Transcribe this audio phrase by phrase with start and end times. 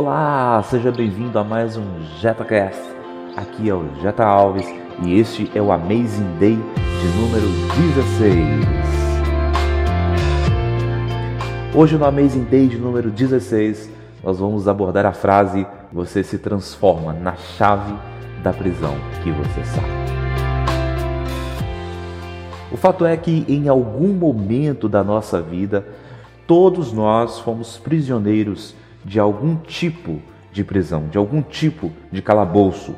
[0.00, 1.82] Olá, seja bem-vindo a mais um
[2.20, 2.80] JetaCast.
[3.36, 4.64] Aqui é o Jeta Alves
[5.04, 7.48] e este é o Amazing Day de número
[7.96, 8.38] 16.
[11.74, 13.90] Hoje no Amazing Day de número 16,
[14.22, 17.92] nós vamos abordar a frase você se transforma na chave
[18.40, 18.94] da prisão
[19.24, 19.88] que você sabe.
[22.70, 25.84] O fato é que em algum momento da nossa vida,
[26.46, 30.20] todos nós fomos prisioneiros de algum tipo
[30.52, 32.94] de prisão, de algum tipo de calabouço.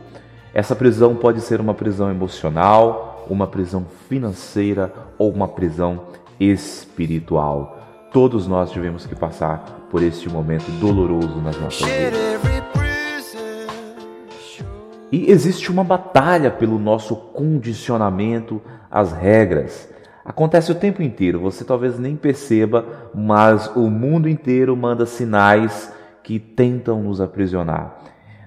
[0.53, 6.03] Essa prisão pode ser uma prisão emocional, uma prisão financeira ou uma prisão
[6.39, 7.79] espiritual.
[8.13, 12.41] Todos nós tivemos que passar por este momento doloroso nas nossas vidas.
[15.13, 18.61] E existe uma batalha pelo nosso condicionamento
[18.91, 19.89] às regras.
[20.25, 26.39] Acontece o tempo inteiro, você talvez nem perceba, mas o mundo inteiro manda sinais que
[26.39, 27.99] tentam nos aprisionar.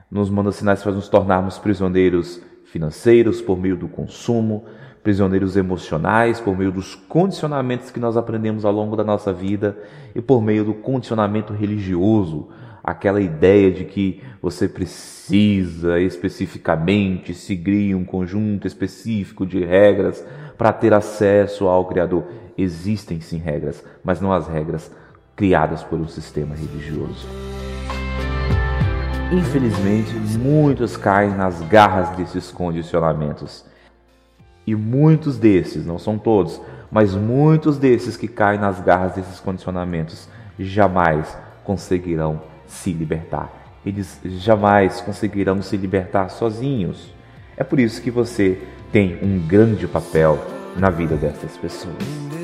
[0.09, 4.65] Nos manda sinais para nos tornarmos prisioneiros financeiros por meio do consumo,
[5.03, 9.77] prisioneiros emocionais por meio dos condicionamentos que nós aprendemos ao longo da nossa vida
[10.15, 12.47] e por meio do condicionamento religioso,
[12.83, 20.25] aquela ideia de que você precisa especificamente seguir um conjunto específico de regras
[20.57, 22.25] para ter acesso ao Criador.
[22.57, 24.91] Existem sim regras, mas não as regras
[25.35, 27.52] criadas por um sistema religioso.
[29.33, 33.65] Infelizmente, muitos caem nas garras desses condicionamentos.
[34.65, 40.29] E muitos desses, não são todos, mas muitos desses que caem nas garras desses condicionamentos
[40.59, 43.51] jamais conseguirão se libertar.
[43.83, 47.11] Eles jamais conseguirão se libertar sozinhos.
[47.57, 48.61] É por isso que você
[48.91, 50.37] tem um grande papel
[50.77, 52.42] na vida dessas pessoas.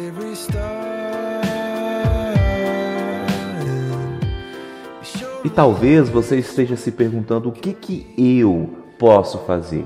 [5.49, 8.69] E talvez você esteja se perguntando o que, que eu
[8.99, 9.83] posso fazer.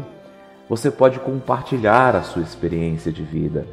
[0.68, 3.66] Você pode compartilhar a sua experiência de vida.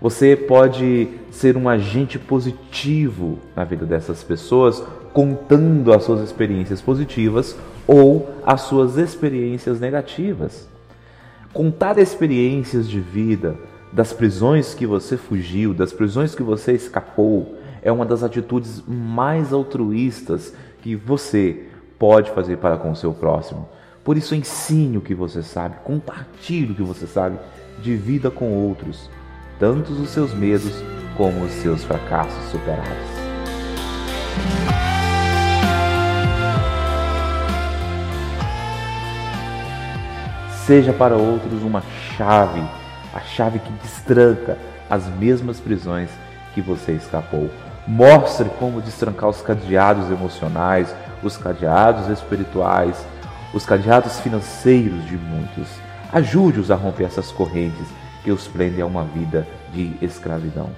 [0.00, 4.82] Você pode ser um agente positivo na vida dessas pessoas,
[5.12, 7.54] contando as suas experiências positivas
[7.86, 10.66] ou as suas experiências negativas.
[11.52, 13.54] Contar experiências de vida,
[13.92, 19.52] das prisões que você fugiu, das prisões que você escapou, é uma das atitudes mais
[19.52, 21.64] altruístas que você
[21.98, 23.66] pode fazer para com o seu próximo.
[24.04, 27.38] Por isso, ensine o que você sabe, compartilhe o que você sabe,
[27.80, 29.08] divida com outros,
[29.58, 30.74] tanto os seus medos
[31.16, 32.84] como os seus fracassos superados.
[40.66, 41.82] Seja para outros uma
[42.14, 42.60] chave,
[43.14, 44.58] a chave que destranca
[44.90, 46.10] as mesmas prisões
[46.54, 47.48] que você escapou.
[47.86, 52.96] Mostre como destrancar os cadeados emocionais, os cadeados espirituais,
[53.52, 55.68] os cadeados financeiros de muitos.
[56.10, 57.86] Ajude-os a romper essas correntes
[58.22, 60.70] que os prendem a uma vida de escravidão.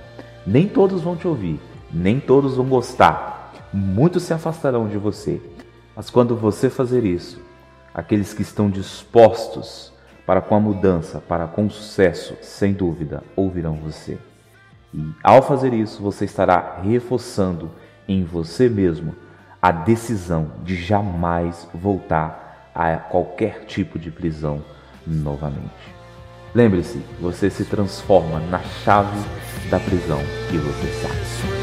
[0.44, 1.60] Nem todos vão te ouvir,
[1.92, 3.52] nem todos vão gostar.
[3.72, 5.40] Muitos se afastarão de você.
[5.94, 7.40] Mas quando você fazer isso,
[7.94, 9.92] aqueles que estão dispostos
[10.26, 14.18] para com a mudança, para com o sucesso, sem dúvida, ouvirão você.
[14.96, 17.70] E ao fazer isso, você estará reforçando
[18.08, 19.14] em você mesmo
[19.60, 24.64] a decisão de jamais voltar a qualquer tipo de prisão
[25.06, 25.94] novamente.
[26.54, 29.18] Lembre-se, você se transforma na chave
[29.68, 31.56] da prisão que você sabe.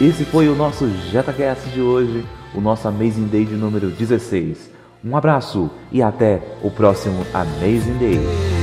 [0.00, 2.24] Esse foi o nosso JetaCast de hoje,
[2.54, 4.74] o nosso Amazing Day de número 16.
[5.04, 8.53] Um abraço e até o próximo Amazing Day.